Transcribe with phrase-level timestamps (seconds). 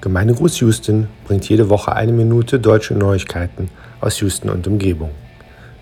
[0.00, 3.68] Gemeindegruß Houston bringt jede Woche eine Minute deutsche Neuigkeiten
[4.00, 5.10] aus Houston und Umgebung.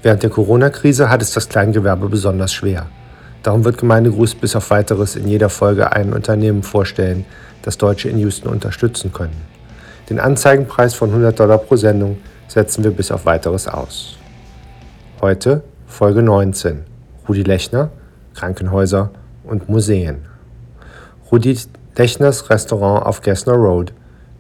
[0.03, 2.87] Während der Corona-Krise hat es das Kleingewerbe besonders schwer.
[3.42, 7.26] Darum wird Gemeindegruß bis auf weiteres in jeder Folge ein Unternehmen vorstellen,
[7.60, 9.36] das Deutsche in Houston unterstützen können.
[10.08, 12.16] Den Anzeigenpreis von 100 Dollar pro Sendung
[12.48, 14.16] setzen wir bis auf weiteres aus.
[15.20, 16.84] Heute Folge 19.
[17.28, 17.90] Rudi Lechner,
[18.34, 19.10] Krankenhäuser
[19.44, 20.24] und Museen.
[21.30, 21.58] Rudi
[21.96, 23.92] Lechners Restaurant auf Gessner Road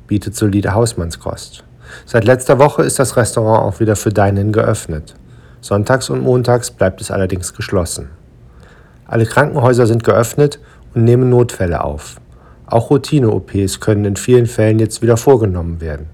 [0.06, 1.64] bietet solide Hausmannskost.
[2.04, 5.14] Seit letzter Woche ist das Restaurant auch wieder für Dine-In geöffnet.
[5.60, 8.10] Sonntags und montags bleibt es allerdings geschlossen.
[9.06, 10.58] Alle Krankenhäuser sind geöffnet
[10.94, 12.16] und nehmen Notfälle auf.
[12.66, 16.06] Auch Routine-OPs können in vielen Fällen jetzt wieder vorgenommen werden.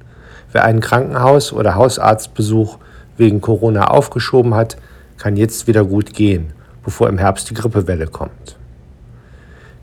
[0.53, 2.79] Wer einen Krankenhaus- oder Hausarztbesuch
[3.17, 4.77] wegen Corona aufgeschoben hat,
[5.17, 6.53] kann jetzt wieder gut gehen,
[6.84, 8.56] bevor im Herbst die Grippewelle kommt.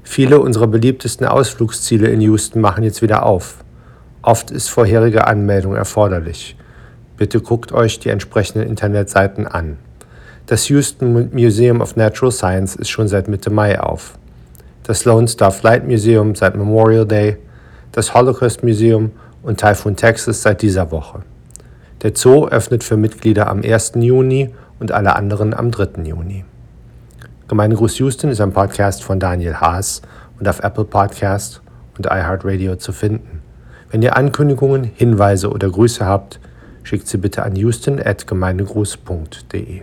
[0.04, 3.64] Viele unserer beliebtesten Ausflugsziele in Houston machen jetzt wieder auf.
[4.22, 6.58] Oft ist vorherige Anmeldung erforderlich.
[7.16, 9.78] Bitte guckt euch die entsprechenden Internetseiten an.
[10.46, 14.18] Das Houston Museum of Natural Science ist schon seit Mitte Mai auf.
[14.84, 17.38] Das Lone Star Flight Museum seit Memorial Day,
[17.92, 19.12] das Holocaust Museum
[19.44, 21.22] und Typhoon Texas seit dieser Woche.
[22.02, 23.94] Der Zoo öffnet für Mitglieder am 1.
[23.96, 26.04] Juni und alle anderen am 3.
[26.04, 26.46] Juni.
[27.48, 30.02] Gemeindegruß Houston ist ein Podcast von Daniel Haas
[30.40, 31.62] und auf Apple Podcast
[31.98, 33.42] und iHeartRadio zu finden.
[33.92, 36.40] Wenn ihr Ankündigungen, Hinweise oder Grüße habt,
[36.84, 39.82] schickt sie bitte an houston.gemeindegruß.de.